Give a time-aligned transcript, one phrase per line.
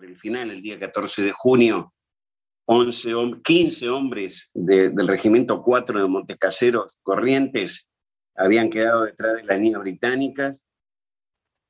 [0.00, 1.92] sobre el final, el día 14 de junio,
[2.64, 7.86] 11, 15 hombres del Regimiento 4 de Montecaseros Corrientes
[8.34, 10.64] habían quedado detrás de las líneas británicas.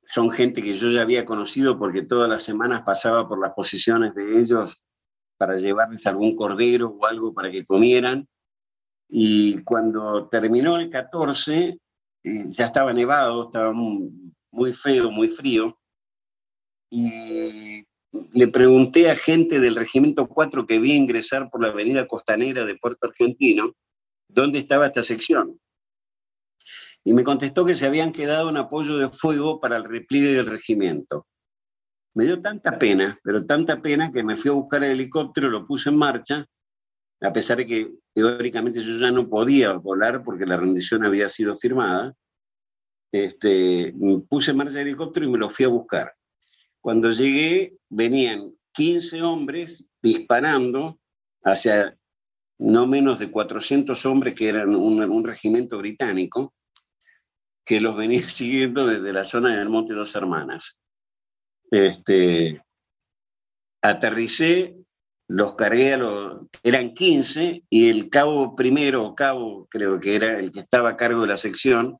[0.05, 4.15] Son gente que yo ya había conocido porque todas las semanas pasaba por las posiciones
[4.15, 4.81] de ellos
[5.37, 8.29] para llevarles algún cordero o algo para que comieran.
[9.09, 11.77] Y cuando terminó el 14,
[12.23, 15.77] eh, ya estaba nevado, estaba muy, feo, muy frío.
[16.89, 17.85] Y
[18.31, 22.75] le pregunté a gente del Regimiento 4 que vi ingresar por la avenida costanera de
[22.75, 23.73] Puerto Argentino,
[24.27, 25.59] dónde estaba esta sección.
[27.03, 30.45] Y me contestó que se habían quedado en apoyo de fuego para el repliegue del
[30.45, 31.27] regimiento.
[32.13, 35.65] Me dio tanta pena, pero tanta pena que me fui a buscar el helicóptero, lo
[35.65, 36.47] puse en marcha
[37.21, 41.55] a pesar de que teóricamente yo ya no podía volar porque la rendición había sido
[41.55, 42.15] firmada,
[43.11, 43.93] este,
[44.27, 46.13] puse en marcha el helicóptero y me lo fui a buscar.
[46.81, 50.99] Cuando llegué, venían 15 hombres disparando
[51.43, 51.97] hacia
[52.57, 56.53] no menos de 400 hombres que eran un, regimiento británico,
[57.65, 60.81] que los venía siguiendo desde la zona del Monte Dos Hermanas.
[61.69, 62.61] Este,
[63.81, 64.75] aterricé
[65.27, 70.51] los cargué a los, eran 15 y el cabo primero, cabo creo que era el
[70.51, 71.97] que estaba a cargo de la sección,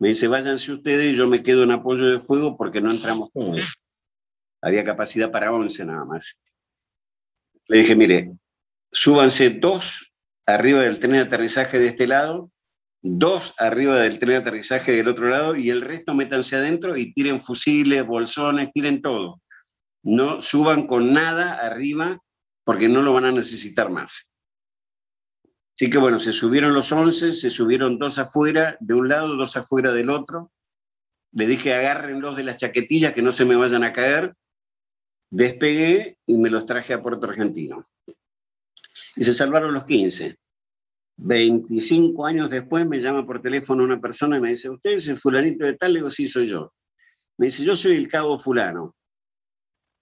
[0.00, 3.30] me dice, váyanse ustedes y yo me quedo en apoyo de fuego porque no entramos
[3.32, 3.76] todos.
[4.66, 6.40] Había capacidad para 11 nada más.
[7.68, 8.32] Le dije, mire,
[8.90, 10.12] súbanse dos
[10.44, 12.50] arriba del tren de aterrizaje de este lado,
[13.00, 17.14] dos arriba del tren de aterrizaje del otro lado y el resto métanse adentro y
[17.14, 19.40] tiren fusiles, bolsones, tiren todo.
[20.02, 22.18] No suban con nada arriba
[22.64, 24.32] porque no lo van a necesitar más.
[25.76, 29.56] Así que bueno, se subieron los 11, se subieron dos afuera de un lado, dos
[29.56, 30.50] afuera del otro.
[31.30, 34.34] Le dije, agárrenlos de las chaquetillas que no se me vayan a caer.
[35.30, 37.88] Despegué y me los traje a Puerto Argentino.
[39.16, 40.38] Y se salvaron los 15.
[41.18, 45.18] 25 años después me llama por teléfono una persona y me dice, ¿usted es el
[45.18, 45.94] fulanito de tal?
[45.94, 46.74] Le digo, sí, soy yo.
[47.38, 48.94] Me dice, yo soy el cabo fulano.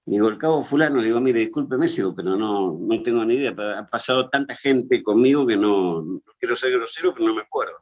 [0.07, 3.55] Digo, el cabo fulano, le digo, mire, discúlpeme, pero no, no tengo ni idea.
[3.79, 7.75] Ha pasado tanta gente conmigo que no, no quiero ser grosero, pero no me acuerdo.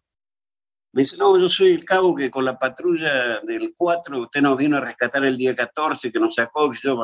[0.92, 4.56] Me dice, no, yo soy el cabo que con la patrulla del 4 usted nos
[4.58, 6.96] vino a rescatar el día 14, que nos sacó, que yo,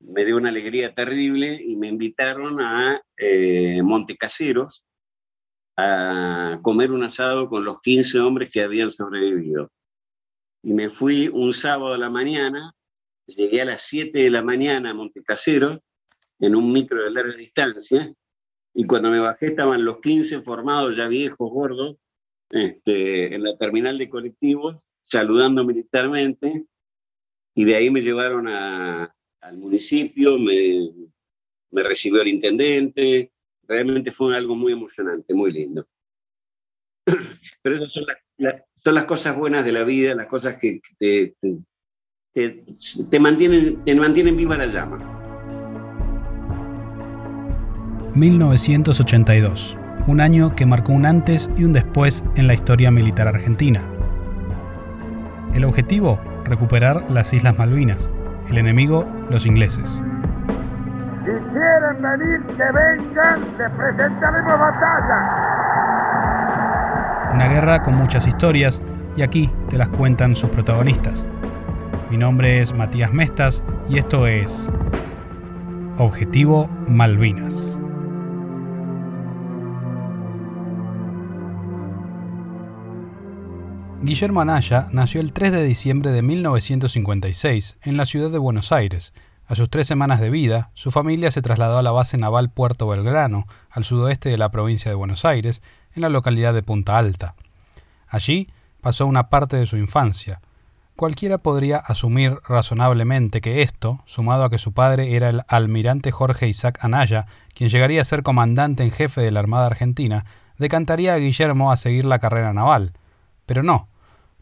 [0.00, 4.84] me dio una alegría terrible y me invitaron a eh, Montecaseros
[5.76, 9.70] a comer un asado con los 15 hombres que habían sobrevivido.
[10.62, 12.74] Y me fui un sábado a la mañana
[13.36, 15.82] Llegué a las 7 de la mañana a Montecasero
[16.40, 18.12] en un micro de larga distancia
[18.74, 21.96] y cuando me bajé estaban los 15 formados, ya viejos, gordos,
[22.50, 26.66] este, en la terminal de colectivos, saludando militarmente
[27.54, 33.32] y de ahí me llevaron a, al municipio, me, recibió el intendente,
[33.66, 35.86] realmente fue algo muy emocionante, muy lindo.
[37.62, 38.04] Pero esas son,
[38.94, 41.34] las cosas buenas de la vida, las cosas que, te,
[42.32, 42.64] te,
[43.10, 45.16] te mantienen viva la llama.
[48.14, 49.76] 1982,
[50.08, 53.82] un año que marcó un antes y un después en la historia militar argentina.
[55.54, 58.10] El objetivo, recuperar las Islas Malvinas.
[58.50, 60.02] El enemigo, los ingleses.
[61.24, 65.20] Si quieren venir, que vengan, les presentaremos batalla.
[67.32, 68.82] Una guerra con muchas historias
[69.16, 71.24] y aquí te las cuentan sus protagonistas.
[72.10, 74.68] Mi nombre es Matías Mestas y esto es
[75.98, 77.79] Objetivo Malvinas.
[84.02, 89.12] Guillermo Anaya nació el 3 de diciembre de 1956 en la ciudad de Buenos Aires.
[89.46, 92.86] A sus tres semanas de vida, su familia se trasladó a la base naval Puerto
[92.86, 95.62] Belgrano, al sudoeste de la provincia de Buenos Aires,
[95.94, 97.34] en la localidad de Punta Alta.
[98.08, 98.48] Allí
[98.80, 100.40] pasó una parte de su infancia,
[101.00, 106.46] Cualquiera podría asumir razonablemente que esto, sumado a que su padre era el almirante Jorge
[106.46, 107.24] Isaac Anaya,
[107.54, 110.26] quien llegaría a ser comandante en jefe de la Armada Argentina,
[110.58, 112.92] decantaría a Guillermo a seguir la carrera naval.
[113.50, 113.88] Pero no.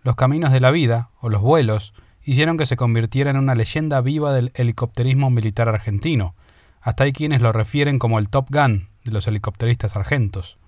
[0.03, 1.95] Los caminos de la vida, o los vuelos,
[2.25, 6.35] hicieron que se convirtiera en una leyenda viva del helicópterismo militar argentino.
[6.83, 10.59] Hasta hay quienes lo refieren como el Top Gun de los helicópteristas argentos.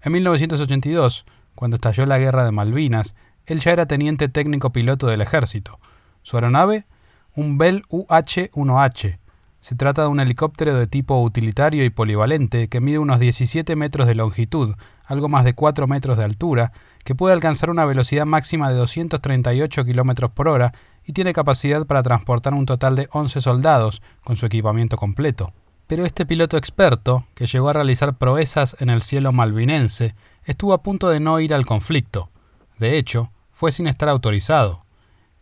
[0.00, 5.20] En 1982, cuando estalló la guerra de Malvinas, él ya era teniente técnico piloto del
[5.20, 5.78] ejército.
[6.22, 6.86] Su aeronave,
[7.34, 9.18] un Bell UH-1H.
[9.66, 14.06] Se trata de un helicóptero de tipo utilitario y polivalente que mide unos 17 metros
[14.06, 16.70] de longitud, algo más de 4 metros de altura,
[17.02, 20.72] que puede alcanzar una velocidad máxima de 238 km por hora
[21.04, 25.52] y tiene capacidad para transportar un total de 11 soldados con su equipamiento completo.
[25.88, 30.14] Pero este piloto experto, que llegó a realizar proezas en el cielo malvinense,
[30.44, 32.30] estuvo a punto de no ir al conflicto.
[32.78, 34.85] De hecho, fue sin estar autorizado.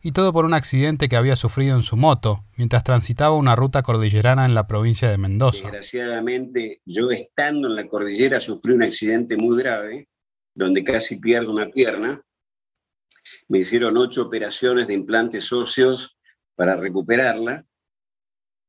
[0.06, 3.82] Y todo por un accidente que había sufrido en su moto mientras transitaba una ruta
[3.82, 5.62] cordillerana en la provincia de Mendoza.
[5.62, 10.10] Desgraciadamente, yo estando en la cordillera sufrí un accidente muy grave,
[10.54, 12.22] donde casi pierdo una pierna.
[13.48, 16.18] Me hicieron ocho operaciones de implantes óseos
[16.54, 17.64] para recuperarla.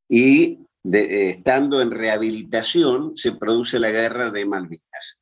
[0.07, 0.59] Y
[0.89, 5.21] eh, estando en rehabilitación, se produce la guerra de Malvinas.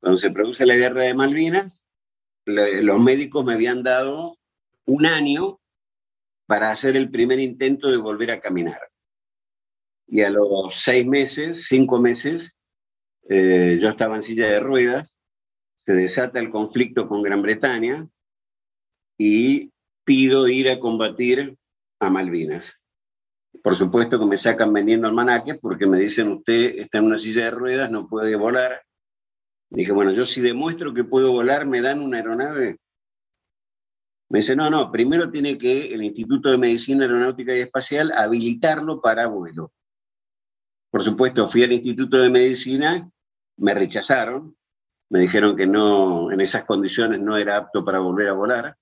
[0.00, 1.86] Cuando se produce la guerra de Malvinas,
[2.44, 4.36] los médicos me habían dado
[4.86, 5.60] un año
[6.46, 8.80] para hacer el primer intento de volver a caminar.
[10.06, 12.56] Y a los seis meses, cinco meses,
[13.28, 15.14] eh, yo estaba en silla de ruedas,
[15.78, 18.08] se desata el conflicto con Gran Bretaña
[19.18, 19.70] y
[20.04, 21.56] pido ir a combatir
[22.00, 22.82] a Malvinas.
[23.62, 27.44] Por supuesto que me sacan vendiendo almanaques porque me dicen, usted está en una silla
[27.44, 28.82] de ruedas, no puede volar.
[29.70, 32.78] Dije, bueno, yo si demuestro que puedo volar, ¿me dan una aeronave?
[34.34, 39.00] Me dice, no, no, primero tiene que el Instituto de Medicina Aeronáutica y Espacial habilitarlo
[39.00, 39.72] para vuelo.
[40.90, 43.08] Por supuesto, fui al Instituto de Medicina,
[43.58, 44.56] me rechazaron,
[45.08, 48.76] me dijeron que no, en esas condiciones no era apto para volver a volar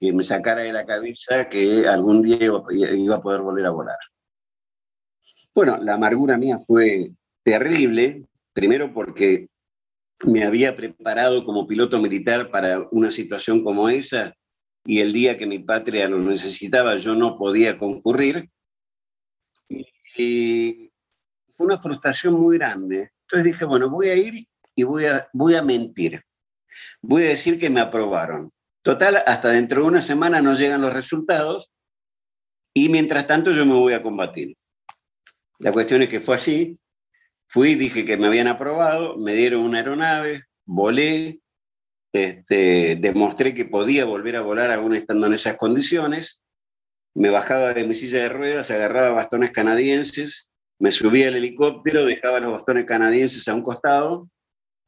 [0.00, 2.50] que me sacara de la cabeza que algún día
[2.96, 3.98] iba a poder volver a volar.
[5.54, 7.12] Bueno, la amargura mía fue
[7.44, 9.46] terrible, primero porque
[10.24, 14.34] me había preparado como piloto militar para una situación como esa
[14.84, 18.50] y el día que mi patria lo necesitaba yo no podía concurrir.
[20.16, 20.90] Y
[21.56, 23.12] fue una frustración muy grande.
[23.22, 26.24] Entonces dije, bueno, voy a ir y voy a, voy a mentir.
[27.02, 28.52] Voy a decir que me aprobaron.
[28.82, 31.70] Total, hasta dentro de una semana no llegan los resultados
[32.72, 34.56] y mientras tanto yo me voy a combatir.
[35.58, 36.78] La cuestión es que fue así.
[37.48, 41.40] Fui, dije que me habían aprobado, me dieron una aeronave, volé,
[42.12, 46.42] este, demostré que podía volver a volar aún estando en esas condiciones.
[47.14, 52.40] Me bajaba de mi silla de ruedas, agarraba bastones canadienses, me subía al helicóptero, dejaba
[52.40, 54.28] los bastones canadienses a un costado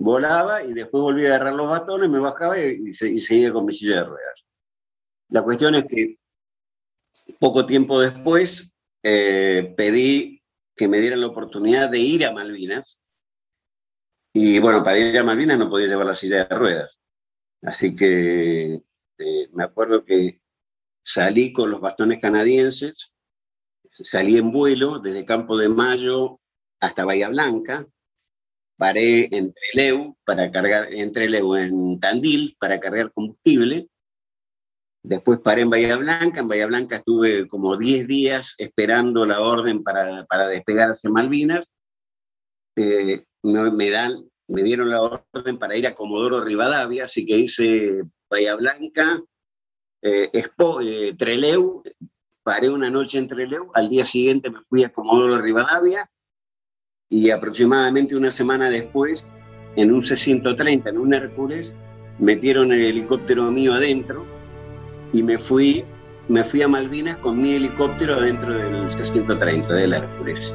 [0.00, 3.96] volaba y después volví a agarrar los batones, me bajaba y, seguía con mi silla
[3.96, 4.46] de ruedas.
[5.28, 6.16] La cuestión es que
[7.38, 10.43] poco tiempo después eh, pedí
[10.75, 13.02] que me dieran la oportunidad de ir a Malvinas.
[14.32, 17.00] Y bueno, para ir a Malvinas no podía llevar la silla de ruedas.
[17.62, 18.83] Así que
[19.19, 20.41] eh, me acuerdo que
[21.05, 23.15] salí con los bastones canadienses,
[23.93, 26.41] salí en vuelo desde Campo de Mayo
[26.81, 27.87] hasta Bahía Blanca,
[28.77, 33.89] paré en Treleu para cargar, en Treleu, en Tandil, para cargar combustible.
[35.03, 36.41] Después paré en Bahía Blanca.
[36.41, 41.71] En Bahía Blanca estuve como 10 días esperando la orden para, para despegar hacia Malvinas.
[42.77, 48.02] Eh, me, dan, me dieron la orden para ir a Comodoro Rivadavia, así que hice
[48.29, 49.23] Bahía Blanca,
[50.02, 51.82] eh, Expo, eh, Treleu,
[52.43, 56.11] paré una noche en Treleu, al día siguiente me fui a Comodoro Rivadavia,
[57.08, 59.25] y aproximadamente una semana después,
[59.76, 61.75] en un C-130, en un Hércules,
[62.19, 64.25] metieron el helicóptero mío adentro
[65.12, 65.85] y me fui,
[66.29, 70.55] me fui a Malvinas con mi helicóptero adentro del C-130, del Hércules.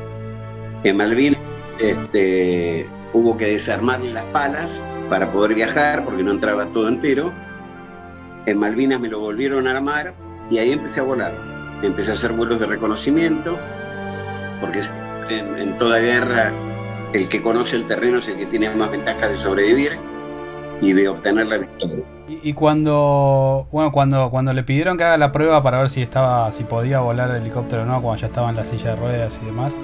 [0.83, 1.40] En Malvinas
[1.80, 4.69] este, hubo que desarmarle las palas
[5.09, 7.31] para poder viajar porque no entraba todo entero.
[8.45, 10.14] En Malvinas me lo volvieron a armar
[10.50, 11.33] y ahí empecé a volar.
[11.81, 13.57] Empecé a hacer vuelos de reconocimiento
[14.62, 14.81] porque
[15.30, 16.52] en, toda guerra
[17.14, 19.97] el que conoce el terreno es el que tiene más ventaja de sobrevivir
[20.81, 22.04] y de obtener la victoria.
[22.28, 26.52] Y, cuando bueno cuando cuando le pidieron que haga la prueba para ver si estaba
[26.52, 29.40] si podía volar el helicóptero o no cuando ya estaba en la silla de ruedas
[29.42, 29.76] y demás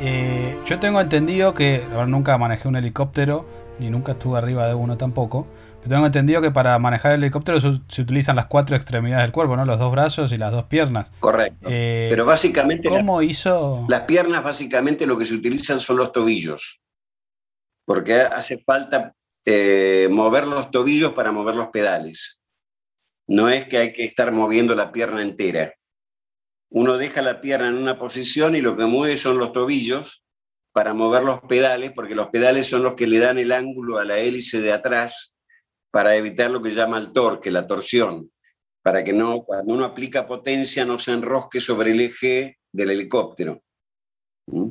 [0.00, 3.46] eh, yo tengo entendido que nunca manejé un helicóptero
[3.78, 5.46] ni nunca estuve arriba de uno tampoco
[5.88, 9.64] tengo entendido que para manejar el helicóptero se, utilizan las cuatro extremidades del cuerpo, ¿no?
[9.64, 11.10] Los dos brazos y las dos piernas.
[11.20, 11.68] Correcto.
[11.70, 12.88] Eh, Pero básicamente.
[12.88, 13.84] ¿Cómo hizo?
[13.88, 16.80] Las piernas, básicamente, lo que se utilizan son los tobillos.
[17.84, 22.40] Porque hace falta eh, mover los tobillos para mover los pedales.
[23.26, 25.74] No es que hay que estar moviendo la pierna entera.
[26.74, 30.24] Uno deja la pierna en una posición y lo que mueve son los tobillos
[30.72, 34.04] para mover los pedales, porque los pedales son los que le dan el ángulo a
[34.04, 35.36] la hélice de atrás
[35.92, 38.28] para evitar lo que llama el torque, la torsión,
[38.82, 43.62] para que no, cuando uno aplica potencia no se enrosque sobre el eje del helicóptero.
[44.48, 44.70] ¿Mm?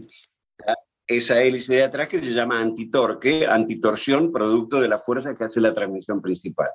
[1.07, 5.61] Esa hélice de atrás que se llama antitorque, antitorsión, producto de la fuerza que hace
[5.61, 6.67] la transmisión principal.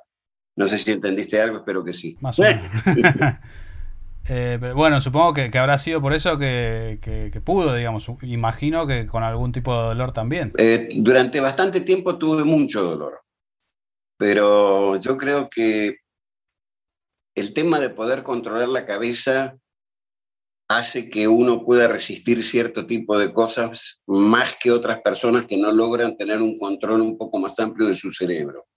[0.55, 2.17] No sé si entendiste algo, espero que sí.
[2.19, 2.63] Más o menos.
[4.27, 8.07] Eh, bueno, supongo que, habrá sido por eso que, pudo, digamos.
[8.21, 10.53] Imagino que con algún tipo de dolor también.
[10.57, 13.21] Eh, durante bastante tiempo tuve mucho dolor,
[14.17, 15.97] pero yo creo que
[17.35, 19.57] el tema de poder controlar la cabeza
[20.69, 25.71] hace que uno pueda resistir cierto tipo de cosas más que otras personas que no
[25.71, 28.67] logran tener un control un poco más amplio de su cerebro.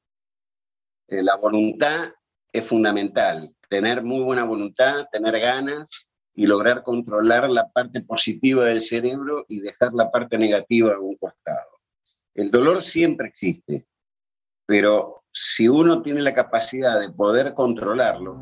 [1.08, 2.10] Eh, la voluntad
[2.50, 5.88] es fundamental, tener muy buena voluntad, tener ganas
[6.34, 11.16] y lograr controlar la parte positiva del cerebro y dejar la parte negativa a un
[11.16, 11.80] costado.
[12.34, 13.86] El dolor siempre existe,
[14.66, 18.38] pero si uno tiene la capacidad de poder controlarlo,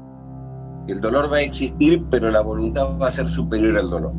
[0.89, 4.13] el dolor va a existir, pero la voluntad va a ser superior al dolor.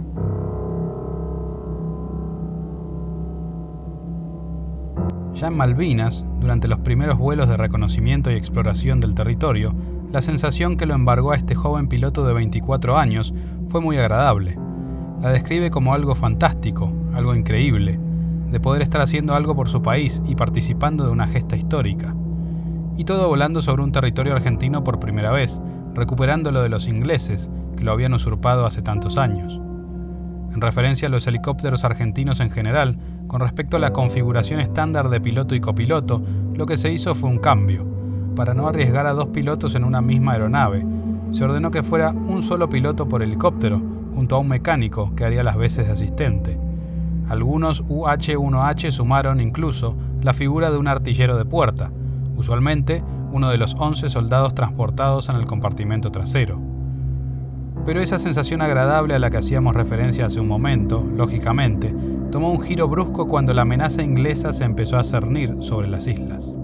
[5.34, 9.75] Ya en Malvinas, durante los primeros vuelos de reconocimiento y exploración del territorio,
[10.12, 13.34] la sensación que lo embargó a este joven piloto de 24 años
[13.70, 14.58] fue muy agradable.
[15.22, 17.98] La describe como algo fantástico, algo increíble,
[18.51, 22.13] de poder estar haciendo algo por su país y participando de una gesta histórica.
[22.98, 25.62] Y todo volando sobre un territorio argentino por primera vez,
[25.94, 29.62] recuperando lo de los ingleses, que lo habían usurpado hace tantos años.
[30.53, 35.22] En referencia a los helicópteros argentinos en general, con respecto a la configuración estándar de
[35.22, 36.22] piloto y copiloto,
[36.53, 37.90] lo que se hizo fue un cambio.
[38.35, 40.85] Para no arriesgar a dos pilotos en una misma aeronave,
[41.31, 43.81] se ordenó que fuera un solo piloto por helicóptero,
[44.15, 46.57] junto a un mecánico que haría las veces de asistente.
[47.27, 51.91] Algunos UH-1H sumaron incluso la figura de un artillero de puerta,
[52.38, 56.59] usualmente uno de los 11 soldados transportados en el compartimento trasero.
[57.85, 61.95] Pero esa sensación agradable a la que hacíamos referencia hace un momento, lógicamente,
[62.31, 66.55] tomó un giro brusco cuando la amenaza inglesa se empezó a cernir sobre las islas.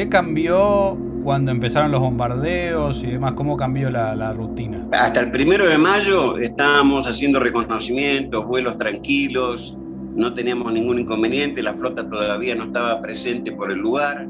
[0.00, 3.34] ¿Qué cambió cuando empezaron los bombardeos y demás?
[3.34, 4.88] ¿Cómo cambió la, la, rutina?
[4.92, 9.76] Hasta el primero de mayo estábamos haciendo reconocimientos, vuelos tranquilos,
[10.14, 14.26] no teníamos ningún inconveniente, la flota todavía no estaba presente por el lugar.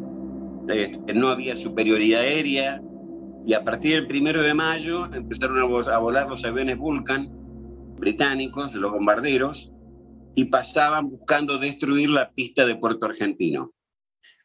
[0.67, 2.83] Este, no había superioridad aérea,
[3.47, 7.29] y a partir del primero de mayo empezaron a, volar los aviones Vulcan
[7.97, 9.71] británicos, los bombarderos,
[10.35, 13.71] y pasaban buscando destruir la pista de Puerto Argentino.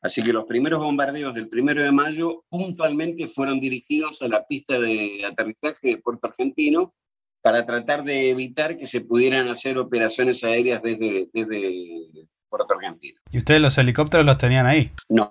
[0.05, 4.79] Así que los primeros bombardeos del primero de mayo puntualmente fueron dirigidos a la pista
[4.79, 6.93] de aterrizaje de Puerto Argentino
[7.41, 13.19] para tratar de evitar que se pudieran hacer operaciones aéreas desde, desde Puerto Argentino.
[13.31, 14.91] ¿Y ustedes los helicópteros los tenían ahí?
[15.09, 15.27] No,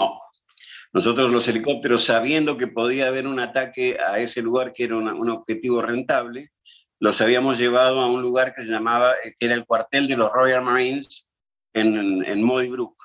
[0.93, 5.31] nosotros los helicópteros, sabiendo que podía haber un ataque a ese lugar que era un
[5.31, 6.51] objetivo rentable,
[6.99, 10.33] los habíamos llevado a un lugar que se llamaba, que era el cuartel de los
[10.33, 11.29] Royal Marines
[11.75, 12.97] en, en Brook,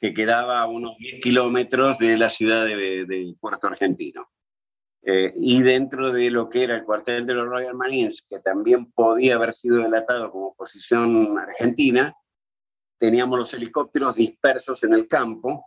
[0.00, 4.30] que quedaba a unos 10 kilómetros de la ciudad de, Puerto Argentino.
[5.02, 8.90] Eh, y dentro de lo que era el cuartel de los Royal Marines, que también
[8.92, 12.14] podía haber sido delatado como posición argentina,
[12.98, 15.66] teníamos los helicópteros dispersos en el campo,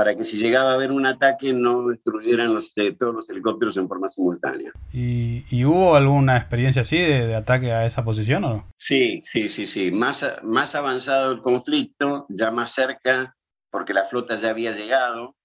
[0.00, 3.76] para que si llegaba a haber un ataque no destruyeran los, eh, todos los helicópteros
[3.76, 4.72] en forma simultánea.
[4.92, 8.72] ¿Y, hubo alguna experiencia así de, ataque a esa posición o no?
[8.78, 9.90] Sí, sí, sí, sí.
[9.90, 13.36] Más, más avanzado el conflicto, ya más cerca,
[13.70, 15.36] porque la flota ya había llegado,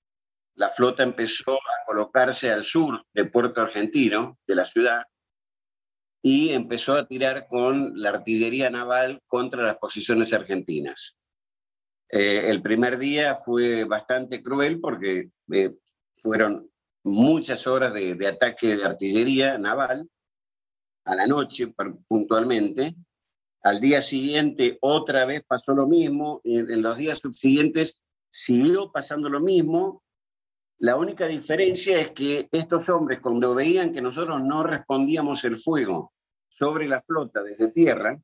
[0.55, 5.03] la flota empezó a colocarse al sur de Puerto Argentino, de la ciudad,
[6.21, 11.17] y empezó a tirar con la artillería naval contra las posiciones argentinas.
[12.09, 15.75] Eh, el primer día fue bastante cruel porque eh,
[16.23, 16.71] fueron
[17.03, 20.09] muchas horas de, ataque de artillería naval,
[21.03, 21.71] a la noche
[22.07, 22.95] puntualmente.
[23.61, 28.01] Al día siguiente otra vez pasó lo mismo, y en los días subsiguientes
[28.37, 30.03] siguió pasando lo mismo.
[30.79, 36.11] La única diferencia es que estos hombres, cuando veían que nosotros no respondíamos el fuego
[36.49, 38.19] sobre la flota desde tierra,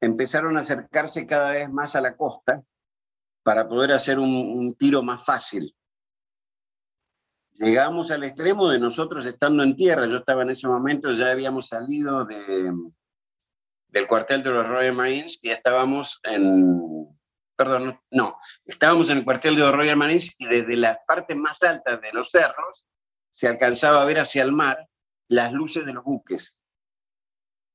[0.00, 2.62] empezaron a acercarse cada vez más a la costa
[3.42, 5.74] para poder hacer un, tiro más fácil.
[7.54, 10.06] Llegamos al extremo de nosotros estando en tierra.
[10.06, 12.72] Yo estaba en ese momento, ya habíamos salido de,
[13.88, 17.08] del cuartel de los Royal Marines y estábamos en,
[17.56, 22.00] perdón, no, estábamos en el cuartel de Royal Marines y desde las partes más altas
[22.00, 22.84] de los cerros
[23.32, 24.88] se alcanzaba a ver hacia el mar
[25.28, 26.54] las luces de los buques.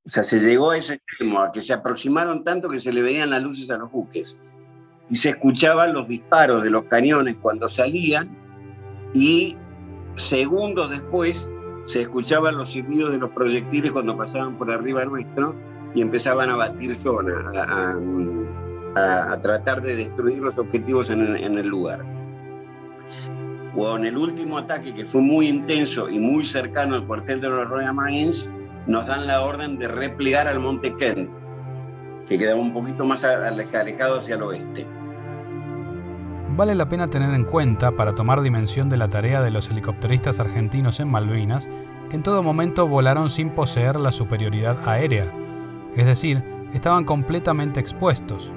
[0.06, 3.02] O sea, se llegó a ese extremo, a que se aproximaron tanto que se le
[3.02, 4.40] veían las luces a los buques.
[5.10, 8.30] Y se escuchaban los disparos de los cañones cuando salían
[9.14, 9.58] y
[10.16, 11.50] segundos después
[11.86, 15.56] se escuchaban los silbidos de los proyectiles cuando pasaban por arriba nuestro
[15.96, 18.00] y empezaban a batir zona, a,
[19.42, 22.06] tratar de destruir los objetivos en el lugar.
[23.74, 27.70] con el último ataque que fue muy intenso y muy cercano al cuartel de los
[27.70, 28.52] Royal Marines,
[28.88, 31.30] nos dan la orden de replegar al Monte Kent,
[32.28, 34.88] que quedaba un poquito más alejado hacia el oeste.
[36.56, 40.40] Vale la pena tener en cuenta, para tomar dimensión de la tarea de los helicópteristas
[40.40, 41.68] argentinos en Malvinas,
[42.10, 45.32] que en todo momento volaron sin poseer la superioridad aérea,
[45.96, 46.44] es decir,
[46.74, 48.52] estaban completamente expuestos.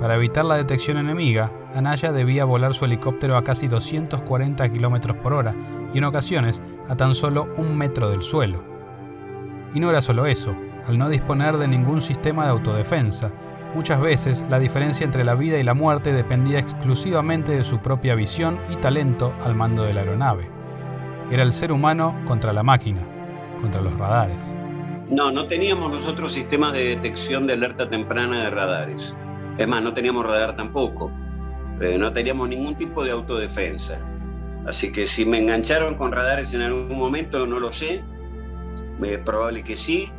[0.00, 5.32] Para evitar la detección enemiga, Anaya debía volar su helicóptero a casi 240 km por
[5.32, 5.54] hora
[5.94, 8.62] y en ocasiones a tan solo un metro del suelo.
[9.74, 10.54] Y no era solo eso,
[10.86, 13.30] al no disponer de ningún sistema de autodefensa,
[13.74, 18.14] muchas veces la diferencia entre la vida y la muerte dependía exclusivamente de su propia
[18.14, 20.48] visión y talento al mando de la aeronave.
[21.30, 23.00] Era el ser humano contra la máquina,
[23.60, 24.42] contra los radares.
[25.08, 29.14] No, no teníamos nosotros sistemas de detección de alerta temprana de radares.
[29.58, 31.10] Es más, no teníamos radar tampoco.
[31.80, 33.98] Eh, no teníamos ningún tipo de autodefensa.
[34.66, 38.02] Así que si me engancharon con radares en algún momento, no lo sé.
[39.04, 40.10] Es probable que sí.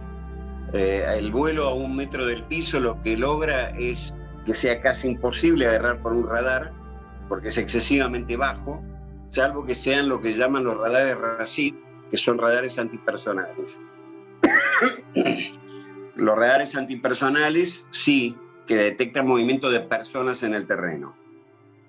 [0.74, 4.13] Eh, el vuelo a un metro del piso lo que logra es
[4.46, 6.74] que sea casi imposible agarrar por un radar,
[7.30, 8.84] porque es excesivamente bajo,
[9.30, 11.75] salvo que sean lo que llaman los radares RACID,
[12.12, 13.80] que son radares antipersonales.
[16.16, 21.15] los radares antipersonales sí que detectan movimiento de personas en el terreno.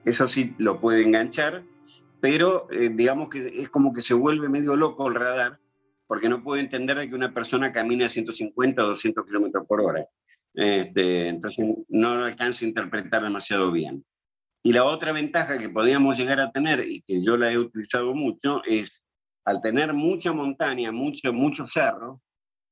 [0.04, 1.64] Eso sí lo puede enganchar,
[2.20, 5.60] pero eh, digamos que es como que se vuelve medio loco el radar,
[6.06, 10.06] porque no puede entender que una persona camine a 150 o 200 kilómetros por hora.
[10.52, 14.04] Este, entonces no lo alcanza a interpretar demasiado bien.
[14.62, 18.14] Y la otra ventaja que podíamos llegar a tener, y que yo la he utilizado
[18.14, 19.02] mucho, es
[19.44, 22.22] al tener mucha montaña, mucho, mucho cerro,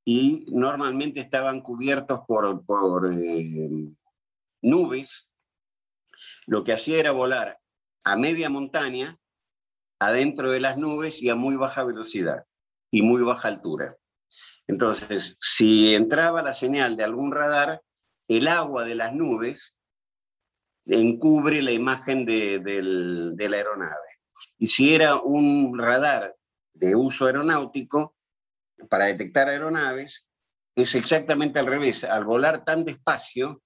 [0.04, 3.70] y normalmente estaban cubiertos por, por eh,
[4.60, 5.30] nubes,
[6.46, 7.58] lo que hacía era volar
[8.04, 9.18] a media montaña,
[9.98, 12.44] adentro de las nubes y a muy baja velocidad
[12.90, 13.96] y muy baja altura.
[14.66, 17.82] Entonces, si entraba la señal de algún radar,
[18.28, 19.76] el agua de las nubes
[20.86, 24.20] encubre la imagen de, de la aeronave.
[24.58, 26.36] Y si era un radar
[26.74, 28.16] de uso aeronáutico,
[28.88, 30.28] para detectar aeronaves,
[30.76, 32.04] es exactamente al revés.
[32.04, 33.62] Al volar tan despacio,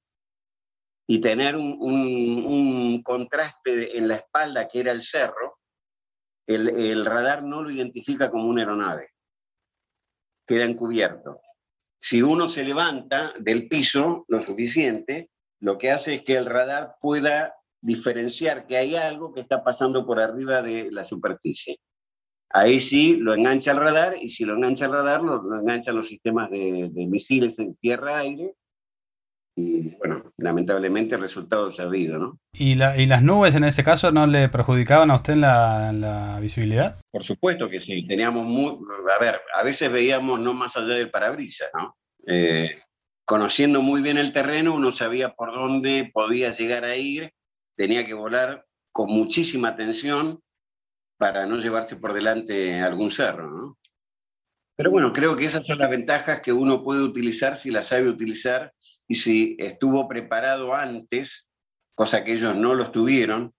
[1.06, 5.58] y tener un, contraste en la espalda que era el cerro,
[6.46, 9.10] el, radar no lo identifica como una aeronave,
[10.46, 11.40] queda encubierto.
[11.98, 16.96] Si uno se levanta del piso lo suficiente, lo que hace es que el radar
[17.00, 21.78] pueda diferenciar que hay algo que está pasando por arriba de la superficie.
[22.50, 26.08] Ahí sí lo engancha el radar y si lo engancha el radar, lo, enganchan los
[26.08, 28.54] sistemas de, de misiles en tierra-aire
[29.58, 32.38] y bueno, lamentablemente el resultado se ha habido, ¿no?
[32.52, 37.00] ¿Y, las nubes en ese caso no le perjudicaban a usted en la, visibilidad?
[37.10, 38.76] Por supuesto que sí, teníamos muy,
[39.16, 41.96] a ver, a veces veíamos no más allá del parabrisas, ¿no?
[42.26, 42.82] Eh,
[43.24, 47.32] conociendo muy bien el terreno, uno sabía por dónde podía llegar a ir,
[47.76, 50.40] tenía que volar con muchísima atención
[51.18, 53.78] para no llevarse por delante algún cerro, ¿no?
[54.76, 58.08] Pero bueno, creo que esas son las ventajas que uno puede utilizar si las sabe
[58.08, 58.74] utilizar
[59.08, 61.50] y si estuvo preparado antes,
[61.94, 63.54] cosa que ellos no lo estuvieron,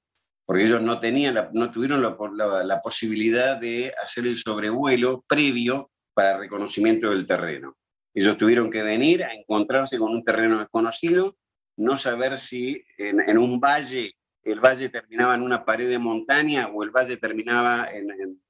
[0.46, 7.10] porque ellos no, tenían no tuvieron la, posibilidad de hacer el sobrevuelo previo para reconocimiento
[7.10, 7.76] del terreno.
[8.14, 11.36] Ellos tuvieron que venir a encontrarse con un terreno desconocido,
[11.78, 14.14] no saber si en, un valle,
[14.52, 18.42] el valle terminaba en una pared de montaña o el valle terminaba en,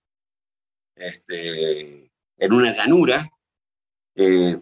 [0.95, 3.27] este, en una llanura.
[4.15, 4.60] Eh,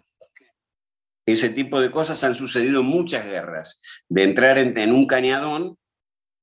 [1.25, 5.77] ese tipo de cosas han sucedido muchas guerras, de entrar en, un cañadón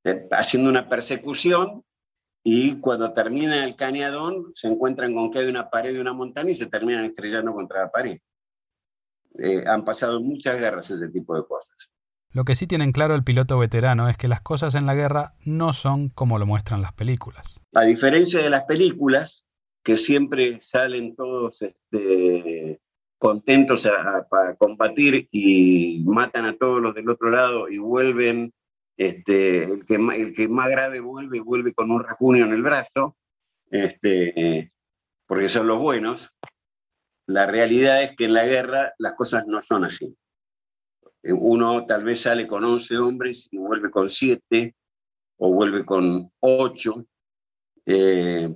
[0.05, 1.85] eh, haciendo una persecución
[2.42, 6.50] y cuando termina el cañadón se encuentran con que hay una pared de una montaña
[6.50, 8.18] y se terminan estrellando contra la pared.
[9.38, 11.92] Eh, han pasado muchas guerras ese tipo de cosas.
[12.33, 15.35] Lo que sí tienen claro el piloto veterano es que las cosas en la guerra
[15.45, 17.61] no son como lo muestran las películas.
[17.75, 19.45] A diferencia de las películas,
[19.83, 22.81] que siempre salen todos este,
[23.18, 23.87] contentos
[24.31, 28.55] para combatir y matan a todos los del otro lado y vuelven,
[28.97, 33.16] este, el, que, el que más grave vuelve, vuelve con un rajunio en el brazo,
[33.71, 34.73] este,
[35.27, 36.38] porque son los buenos.
[37.27, 40.16] La realidad es que en la guerra las cosas no son así.
[41.24, 44.74] Uno tal vez sale con 11 hombres y vuelve con 7
[45.38, 47.06] o vuelve con 8.
[47.87, 48.48] Eh,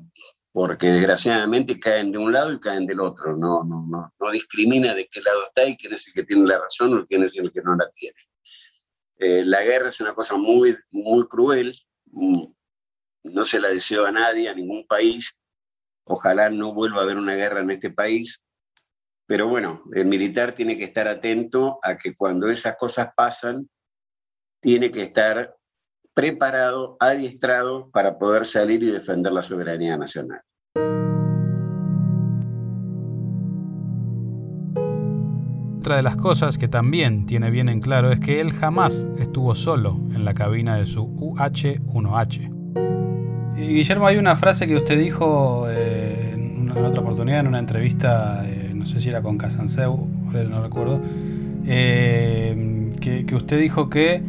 [0.56, 4.94] porque desgraciadamente caen de un lado y caen del otro, no, no, no, no discrimina
[4.94, 7.36] de qué lado está y quién es el que tiene la razón o quién es
[7.36, 8.16] el que no la tiene.
[9.18, 12.44] Eh, la guerra es una cosa muy, muy cruel, mm,
[13.24, 15.38] no se la deseo a nadie, a ningún país.
[16.04, 18.42] Ojalá no vuelva a haber una guerra en este país.
[19.26, 23.68] Pero bueno, el militar tiene que estar atento a que cuando esas cosas pasan,
[24.60, 25.56] tiene que estar
[26.14, 30.40] preparado, adiestrado para poder salir y defender la soberanía nacional.
[35.78, 39.54] Otra de las cosas que también tiene bien en claro es que él jamás estuvo
[39.54, 42.56] solo en la cabina de su UH-1H.
[43.56, 48.55] Guillermo, hay una frase que usted dijo eh, en, otra oportunidad, en una entrevista, eh,
[48.86, 51.00] no sé si era con Casanseu, eh, no recuerdo,
[51.64, 54.22] que, usted dijo que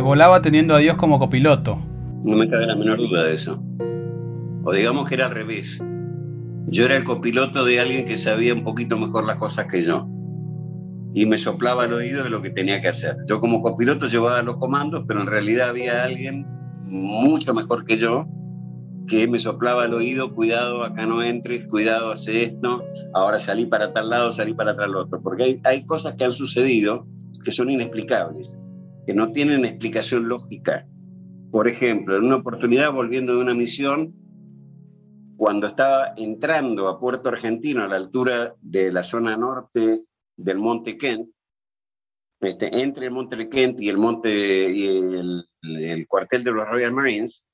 [0.00, 1.76] volaba teniendo a Dios como copiloto.
[2.22, 3.60] No me cabe la menor duda de eso.
[4.62, 5.82] O digamos que era al revés.
[6.68, 10.08] Yo era el copiloto de alguien que sabía un poquito mejor las cosas que yo.
[11.12, 13.16] Y me soplaba al oído de lo que tenía que hacer.
[13.26, 16.46] Yo como copiloto llevaba los comandos, pero en realidad había alguien
[16.86, 18.28] mucho mejor que yo
[19.10, 23.92] que me soplaba al oído, cuidado, acá no entres, cuidado, hace esto, ahora salí para
[23.92, 27.08] tal lado, salí para tal otro, porque hay, cosas que han sucedido
[27.44, 28.56] que son inexplicables,
[29.04, 30.86] que no tienen explicación lógica.
[31.50, 34.14] Por ejemplo, en una oportunidad volviendo de una misión,
[35.36, 40.04] cuando estaba entrando a Puerto Argentino a la altura de la zona norte
[40.36, 41.28] del Monte Kent,
[42.40, 44.86] este, entre el Monte Kent y el monte y
[45.62, 47.44] el cuartel de los Royal Marines,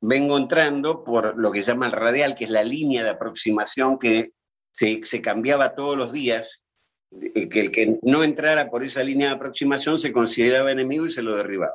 [0.00, 3.98] vengo entrando por lo que se llama el radial, que es la línea de aproximación
[3.98, 4.32] que
[4.72, 6.62] se, cambiaba todos los días,
[7.10, 11.10] eh, que el que no entrara por esa línea de aproximación se consideraba enemigo y
[11.10, 11.74] se lo derribaba.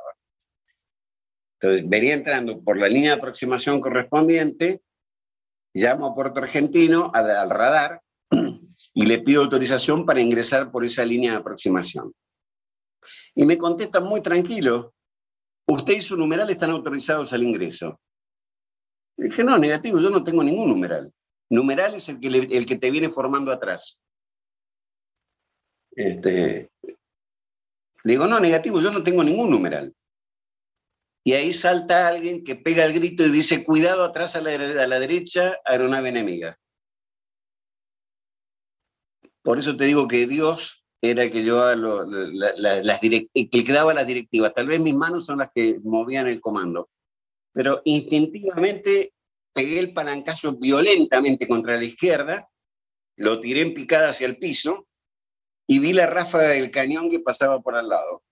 [1.60, 4.82] Entonces, venía entrando por la línea de aproximación correspondiente,
[5.74, 8.00] llamo a Puerto Argentino al, al radar
[8.94, 12.14] y le pido autorización para ingresar por esa línea de aproximación.
[13.34, 14.94] Y me contesta muy tranquilo,
[15.66, 18.00] usted y su numeral están autorizados al ingreso.
[19.16, 21.12] Le dije, no, negativo, yo no tengo ningún numeral.
[21.50, 24.02] Numeral es el que, el que te viene formando atrás.
[25.92, 26.70] Este,
[28.02, 29.94] digo, no, negativo, yo no tengo ningún numeral.
[31.22, 34.86] Y ahí salta alguien que pega el grito y dice, cuidado atrás a la, a
[34.86, 36.58] la derecha, aeronave enemiga.
[39.42, 44.06] Por eso te digo que Dios era el que llevaba las el que daba las
[44.06, 44.54] directivas.
[44.54, 46.88] Tal vez mis manos son las que movían el comando
[47.54, 49.14] pero instintivamente
[49.54, 52.50] pegué el palancazo violentamente contra la izquierda,
[53.16, 54.88] lo tiré en picada hacia el piso
[55.66, 58.22] y vi la ráfaga del cañón que pasaba por al lado.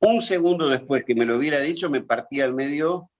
[0.00, 3.10] Un segundo después que me lo hubiera dicho, me partía al medio,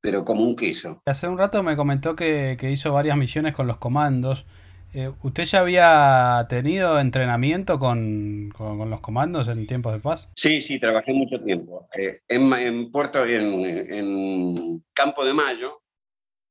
[0.00, 1.02] pero como un queso.
[1.06, 4.46] Hace un rato me comentó que, que hizo varias misiones con los comandos.
[4.92, 10.28] Eh, ¿Usted ya había tenido entrenamiento con, con, los comandos en tiempos de paz?
[10.34, 11.84] Sí, sí, trabajé mucho tiempo.
[11.96, 15.82] Eh, en, en, Puerto, en, en, Campo de Mayo,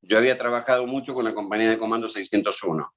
[0.02, 2.94] yo había trabajado mucho con la compañía de comando 601,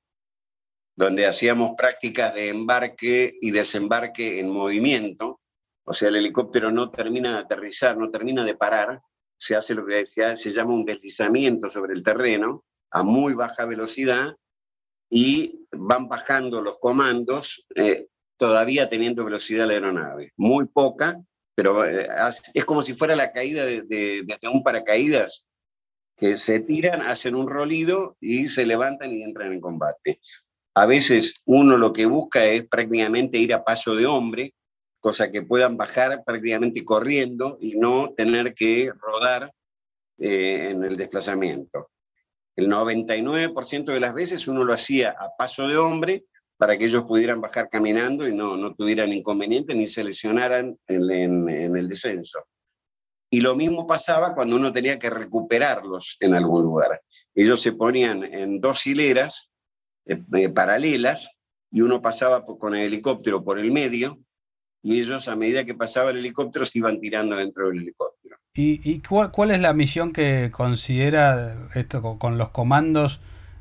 [0.94, 5.40] donde hacíamos prácticas de embarque y desembarque en movimiento.
[5.84, 9.00] O sea, el helicóptero no termina de aterrizar, no termina de parar,
[9.36, 13.66] se hace lo que se, se llama un deslizamiento sobre el terreno a muy baja
[13.66, 14.36] velocidad
[15.14, 18.06] y van bajando los comandos, eh,
[18.38, 20.32] todavía teniendo velocidad la aeronave.
[20.38, 21.20] Muy poca,
[21.54, 22.08] pero eh,
[22.54, 25.50] es como si fuera la caída de, un paracaídas,
[26.16, 30.18] que se tiran, hacen un rolido y se levantan y entran en combate.
[30.74, 34.54] A veces uno lo que busca es prácticamente ir a paso de hombre,
[34.98, 39.52] cosa que puedan bajar prácticamente corriendo y no tener que rodar
[40.16, 41.91] eh, en el desplazamiento.
[42.56, 46.24] El 99% de las veces uno lo hacía a paso de hombre
[46.62, 51.48] para que ellos pudieran bajar caminando y no, no tuvieran inconveniente ni se lesionaran en,
[51.48, 52.38] el descenso.
[53.30, 57.00] Y lo mismo pasaba cuando uno tenía que recuperarlos en algún lugar.
[57.34, 59.54] Ellos se ponían en dos hileras
[60.06, 61.36] eh, eh, paralelas
[61.70, 64.20] y uno pasaba con el helicóptero por el medio
[64.82, 68.21] y ellos a medida que pasaba el helicóptero se iban tirando dentro del helicóptero.
[68.54, 73.18] ¿Y, cuál, es la misión que considera esto con, los comandos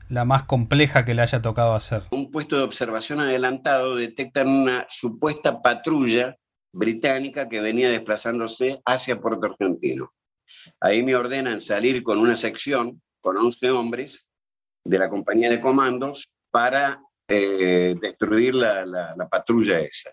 [0.10, 2.04] la más compleja que le haya tocado hacer?
[2.12, 6.36] Un puesto de observación adelantado detectan una supuesta patrulla
[6.74, 10.14] británica que venía desplazándose hacia Puerto Argentino.
[10.82, 14.28] Ahí me ordenan salir con una sección, con 11 hombres,
[14.84, 20.12] de la compañía de comandos para eh, destruir la patrulla esa.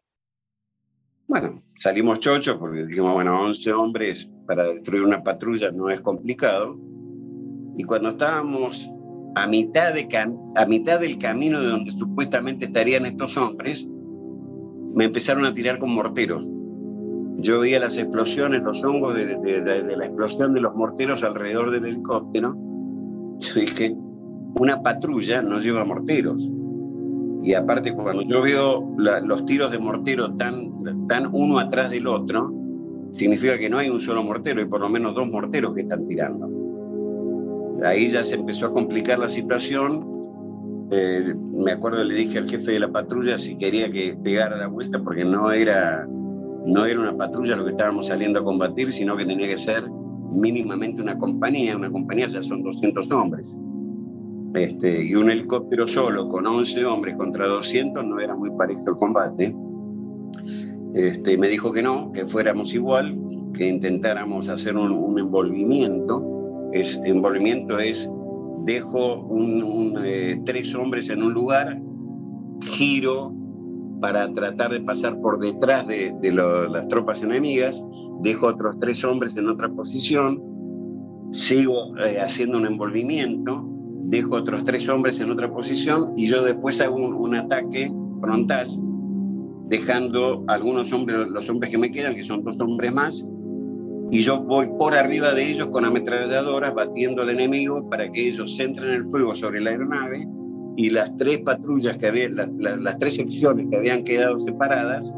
[1.27, 6.81] Bueno, salimos chochos porque dijimos, bueno, 11 hombres para destruir una patrulla no es complicado.
[7.77, 8.89] Y cuando estábamos
[9.37, 10.09] a mitad, de
[10.57, 13.87] a mitad del camino de donde supuestamente estarían estos hombres,
[14.95, 16.45] me empezaron a tirar con morteros.
[17.41, 22.57] yo veía las explosiones, los hongos de, la explosión de los morteros alrededor del helicóptero.
[23.39, 23.95] Yo dije,
[24.59, 26.51] una patrulla no lleva morteros.
[27.43, 32.58] Y aparte, cuando yo veo los tiros de mortero tan, tan uno atrás del otro,
[33.13, 36.07] significa que no hay un solo mortero, hay por lo menos dos morteros que están
[36.07, 36.49] tirando.
[37.85, 40.01] Ahí ya se empezó a complicar la situación.
[40.91, 44.67] Eh, me acuerdo, le dije al jefe de la patrulla si quería que pegara la
[44.67, 46.09] vuelta, porque no era
[46.67, 49.85] no era una patrulla lo que estábamos saliendo a combatir, sino que tenía que ser
[50.33, 51.77] mínimamente una compañía.
[51.77, 53.59] Una compañía ya son 200 hombres.
[54.55, 58.97] Este, y un helicóptero solo con 11 hombres contra 200 no era muy parejo el
[58.97, 59.55] combate.
[60.95, 63.19] Este, me dijo que no, que fuéramos igual,
[63.55, 66.23] que intentáramos hacer un, envolvimiento.
[66.73, 68.09] Es, envolvimiento es,
[68.65, 69.29] dejo
[70.05, 71.81] eh, tres hombres en un lugar,
[72.61, 73.33] giro,
[74.01, 77.85] para tratar de pasar por detrás de, las tropas enemigas,
[78.23, 80.41] dejo otros tres hombres en otra posición,
[81.33, 83.67] sigo eh, haciendo un envolvimiento,
[84.05, 88.69] dejo otros tres hombres en otra posición y yo después hago un, ataque frontal,
[89.69, 93.33] dejando algunos hombres, los hombres que me quedan, que son dos hombres más,
[94.11, 98.57] y yo voy por arriba de ellos con ametralladoras, batiendo al enemigo para que ellos
[98.57, 100.27] centren el fuego sobre la aeronave
[100.77, 105.13] y las tres patrullas que habían, las tres secciones que habían quedado separadas,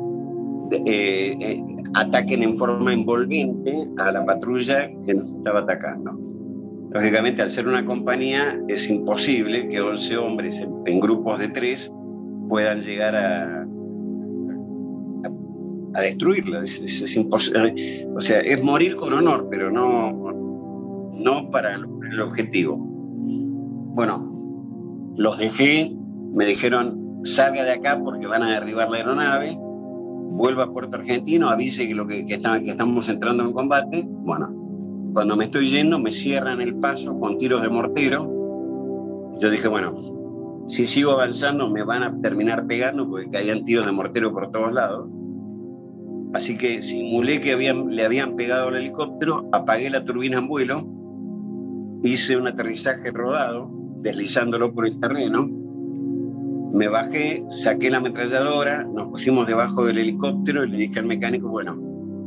[0.73, 1.63] eh, eh,
[1.95, 6.19] ataquen en forma envolvente a la patrulla que nos estaba atacando.
[6.93, 11.93] Lógicamente, al ser una compañía, es imposible que 11 hombres en, grupos de tres
[12.49, 13.69] puedan llegar a,
[15.95, 16.63] a, destruirla.
[16.63, 18.07] Es, imposible.
[18.17, 20.13] O sea, es morir con honor, pero no,
[21.15, 22.79] no para el objetivo.
[22.79, 24.31] Bueno,
[25.17, 25.95] los dejé,
[26.33, 31.49] me dijeron, salga de acá porque van a derribar la aeronave, vuelva a Puerto Argentino,
[31.49, 34.05] avise que, lo que, que, que estamos entrando en combate.
[34.07, 34.49] Bueno,
[35.13, 38.25] cuando me estoy yendo me cierran el paso con tiros de mortero.
[39.41, 43.93] Yo dije, bueno, si sigo avanzando me van a terminar pegando porque caían tiros de
[43.93, 45.11] mortero por todos lados.
[46.33, 50.87] Así que simulé que le habían pegado al helicóptero, apagué la turbina en vuelo,
[52.05, 55.49] hice un aterrizaje rodado, deslizándolo por el terreno.
[56.73, 61.49] Me bajé, saqué la ametralladora, nos pusimos debajo del helicóptero y le dije al mecánico,
[61.49, 61.81] bueno,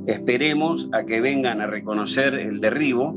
[0.06, 3.16] esperemos a que vengan a reconocer el derribo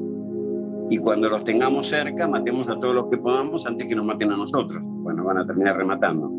[0.88, 4.30] y cuando los tengamos cerca, matemos a todos los que podamos antes que nos maten
[4.30, 4.84] a nosotros.
[4.86, 6.30] Bueno, van a terminar rematando.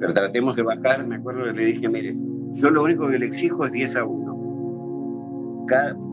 [0.00, 2.16] Pero tratemos de bajar, me acuerdo que le dije, mire,
[2.56, 5.66] yo lo único que le exijo es 10 a 1.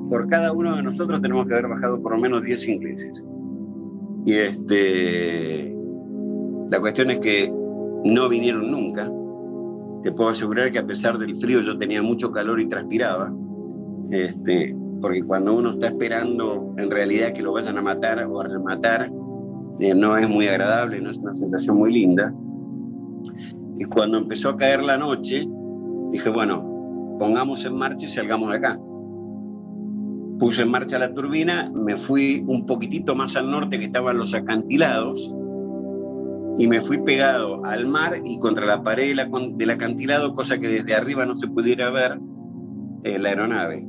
[0.09, 3.25] por cada uno de nosotros tenemos que haber bajado por lo menos 10 ingleses.
[4.25, 5.75] Y este,
[6.69, 7.51] la cuestión es que
[8.05, 9.09] no vinieron nunca.
[10.03, 13.33] Te puedo asegurar que a pesar del frío yo tenía mucho calor y transpiraba.
[14.09, 18.47] Este, porque cuando uno está esperando en realidad que lo vayan a matar o a
[18.47, 19.11] rematar,
[19.79, 22.33] eh, no es muy agradable, no es una sensación muy linda.
[23.77, 25.47] Y cuando empezó a caer la noche,
[26.13, 28.79] dije, bueno, pongamos en marcha y salgamos de acá
[30.43, 34.33] puse en marcha la turbina, me fui un poquitito más al norte que estaban los
[34.33, 35.33] acantilados
[36.57, 39.15] y me fui pegado al mar y contra la pared
[39.55, 42.19] del acantilado, cosa que desde arriba no se pudiera ver
[43.03, 43.87] eh, la aeronave.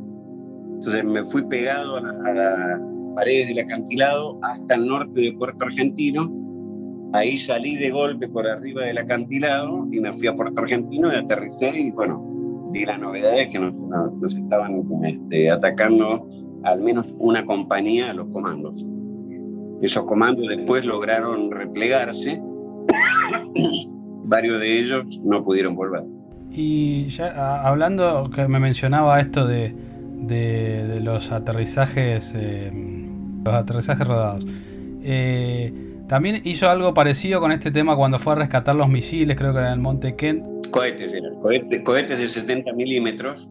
[0.77, 2.81] Entonces me fui pegado a la,
[3.17, 6.33] pared del acantilado hasta el norte de Puerto Argentino.
[7.15, 11.15] Ahí salí de golpe por arriba del acantilado y me fui a Puerto Argentino y
[11.15, 12.21] aterricé y bueno,
[12.73, 16.29] vi la novedad es que nos, estaban este, atacando
[16.65, 18.85] al menos una compañía a los comandos.
[19.81, 22.43] Esos comandos después lograron replegarse,
[24.25, 26.03] varios de ellos no pudieron volver.
[26.51, 29.73] Y ya hablando, que me mencionaba esto de,
[30.17, 32.73] de, los aterrizajes, eh,
[33.45, 34.45] los aterrizajes rodados.
[35.05, 39.53] Eh, también hizo algo parecido con este tema cuando fue a rescatar los misiles, creo
[39.53, 43.51] que en el Monte Kent, cohetes eran, cohetes, de 70 milímetros.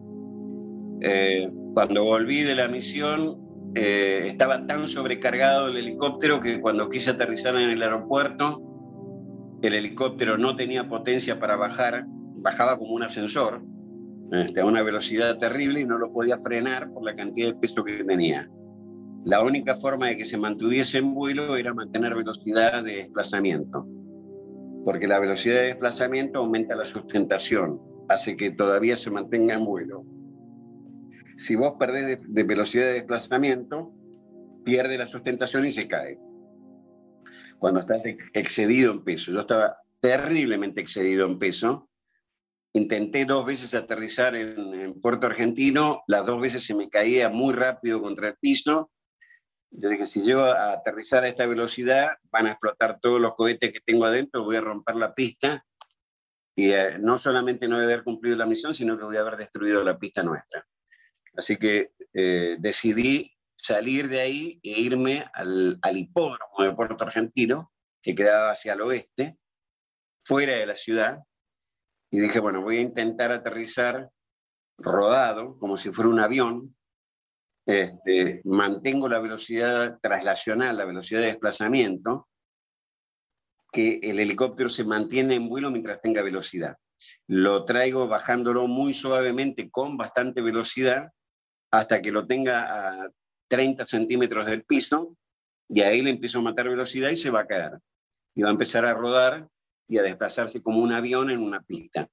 [1.02, 3.36] Eh, cuando volví de la misión,
[3.74, 8.62] eh, estaba tan sobrecargado el helicóptero que cuando quise aterrizar en el aeropuerto,
[9.60, 13.62] el helicóptero no tenía potencia para bajar, bajaba como un ascensor,
[14.32, 17.84] este, a una velocidad terrible y no lo podía frenar por la cantidad de peso
[17.84, 18.48] que tenía.
[19.24, 23.88] La única forma de que se mantuviese en vuelo era mantener velocidad de desplazamiento
[24.84, 30.04] porque la velocidad de desplazamiento aumenta la sustentación, hace que todavía se mantenga en vuelo.
[31.36, 33.92] Si vos perdés de, velocidad de desplazamiento,
[34.64, 36.18] pierde la sustentación y se cae.
[37.58, 41.88] Cuando estás excedido en peso, yo estaba terriblemente excedido en peso,
[42.74, 48.00] intenté dos veces aterrizar en, Puerto Argentino, las dos veces se me caía muy rápido
[48.02, 48.90] contra el piso.
[49.76, 53.72] Yo dije, si llego a aterrizar a esta velocidad, van a explotar todos los cohetes
[53.72, 55.64] que tengo adentro, voy a romper la pista
[56.54, 59.22] y eh, no solamente no voy a haber cumplido la misión, sino que voy a
[59.22, 60.64] haber destruido la pista nuestra.
[61.36, 67.72] Así que eh, decidí salir de ahí e irme al, al hipódromo de Puerto Argentino,
[68.00, 69.38] que quedaba hacia el oeste,
[70.24, 71.18] fuera de la ciudad,
[72.12, 74.08] y dije, bueno, voy a intentar aterrizar
[74.78, 76.76] rodado, como si fuera un avión,
[77.66, 82.28] este, mantengo la velocidad traslacional, la velocidad de desplazamiento,
[83.72, 86.76] que el helicóptero se mantiene en vuelo mientras tenga velocidad.
[87.26, 91.10] Lo traigo bajándolo muy suavemente con bastante velocidad
[91.70, 93.10] hasta que lo tenga a
[93.48, 95.16] 30 centímetros del piso
[95.68, 97.72] y ahí le empiezo a matar velocidad y se va a caer.
[98.36, 99.48] Y va a empezar a rodar
[99.88, 102.08] y a desplazarse como un avión en una pista.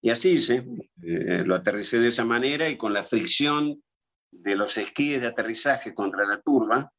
[0.00, 0.64] Y así hice,
[1.02, 3.82] eh, lo aterricé de esa manera y con la fricción
[4.30, 6.92] de los esquíes de aterrizaje contra la turba,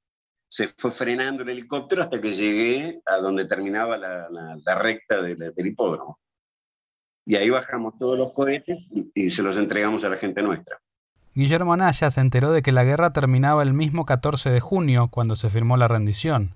[0.47, 6.19] se fue frenando el helicóptero hasta que llegué a donde terminaba la, recta del hipódromo.
[7.25, 10.79] Y ahí bajamos todos los cohetes y, y se los entregamos a la gente nuestra.
[11.35, 15.35] Guillermo Anaya se enteró de que la guerra terminaba el mismo 14 de junio cuando
[15.35, 16.55] se firmó la rendición,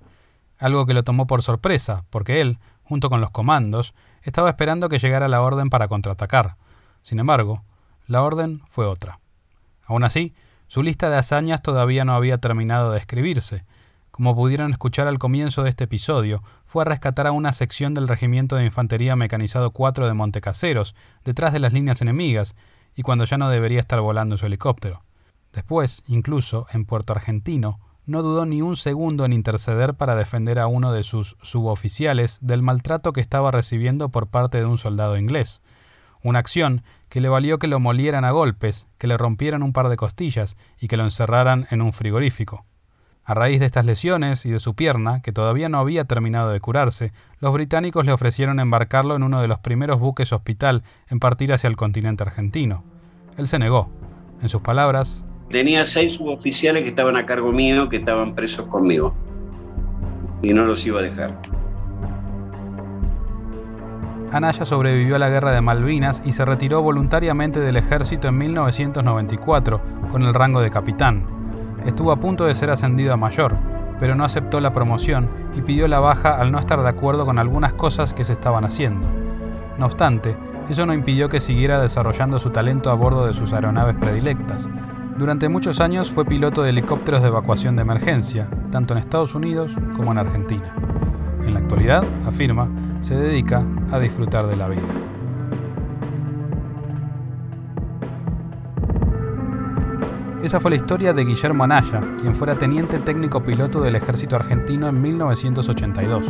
[0.58, 5.00] algo que lo tomó por sorpresa, porque él, junto con los comandos, estaba esperando que
[5.00, 6.56] llegara la orden para contraatacar.
[7.04, 7.64] Sin embargo,
[8.08, 9.20] la orden fue otra.
[9.86, 10.34] Aún así,
[10.74, 13.64] su lista de hazañas todavía no había terminado de escribirse.
[14.10, 18.08] Como pudieron escuchar al comienzo de este episodio, fue a rescatar a una sección del
[18.08, 22.56] Regimiento de Infantería Mecanizado 4 de Montecaseros, detrás de las líneas enemigas,
[22.96, 25.04] y cuando ya no debería estar volando su helicóptero.
[25.54, 30.66] Después, incluso, en Puerto Argentino, no dudó ni un segundo en interceder para defender a
[30.66, 35.62] uno de sus suboficiales del maltrato que estaba recibiendo por parte de un soldado inglés.
[36.24, 39.90] Una acción que le valió que lo molieran a golpes, que le rompieran un par
[39.90, 42.66] de costillas y que lo encerraran en un frigorífico.
[43.26, 46.60] A raíz de estas lesiones y de su pierna, que todavía no había terminado de
[46.60, 51.54] curarse, los británicos le ofrecieron embarcarlo en uno de los primeros buques hospital en partir
[51.54, 52.84] hacia el continente argentino.
[53.38, 53.90] Él se negó.
[54.42, 59.16] En sus palabras, Tenía seis suboficiales que estaban a cargo mío, que estaban presos conmigo.
[60.42, 61.40] Y no los iba a dejar.
[64.34, 69.82] Anaya sobrevivió a la guerra de Malvinas y se retiró voluntariamente del ejército en 1994
[70.12, 71.26] con el rango de capitán.
[71.86, 73.56] Estuvo a punto de ser ascendido a mayor,
[74.00, 77.40] pero no aceptó la promoción y pidió la baja al no estar de acuerdo con
[77.40, 79.08] algunas cosas que se estaban haciendo.
[79.78, 80.36] No obstante,
[80.68, 84.68] eso no impidió que siguiera desarrollando su talento a bordo de sus aeronaves predilectas,
[85.18, 89.72] durante muchos años fue piloto de helicópteros de evacuación de emergencia, tanto en Estados Unidos
[89.96, 90.74] como en Argentina.
[91.46, 92.68] En la actualidad, afirma,
[93.04, 94.82] se dedica a disfrutar de la vida.
[100.42, 104.88] Esa fue la historia de Guillermo Anaya, quien fuera teniente técnico piloto del ejército argentino
[104.88, 106.24] en 1982.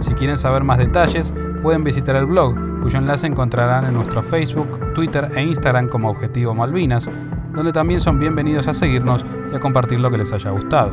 [0.00, 4.94] Si quieren saber más detalles, pueden visitar el blog, cuyo enlace encontrarán en nuestro Facebook,
[4.94, 7.08] Twitter e Instagram como Objetivo Malvinas,
[7.52, 10.92] donde también son bienvenidos a seguirnos y a compartir lo que les haya gustado.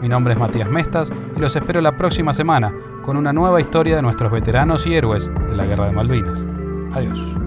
[0.00, 3.96] Mi nombre es Matías Mestas y los espero la próxima semana con una nueva historia
[3.96, 6.44] de nuestros veteranos y héroes de la Guerra de Malvinas.
[6.92, 7.41] Adiós.